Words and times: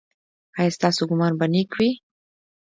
ایا 0.57 0.75
ستاسو 0.77 1.01
ګمان 1.09 1.33
به 1.39 1.45
نیک 1.53 1.71
وي؟ 1.77 1.89